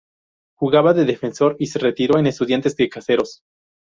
Jugaba 0.55 0.95
de 0.95 1.05
defensor 1.05 1.55
y 1.59 1.67
se 1.67 1.77
retiró 1.77 2.17
en 2.17 2.25
Estudiantes 2.25 2.75
de 2.75 2.89
Caseros. 2.89 3.41